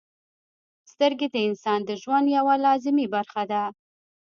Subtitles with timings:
[0.91, 3.63] •سترګې د انسان د ژوند یوه لازمي برخه ده.